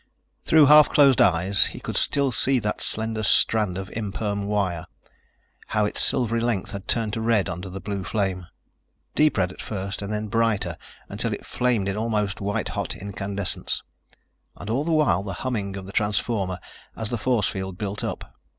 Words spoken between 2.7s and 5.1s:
slender strand of imperm wire,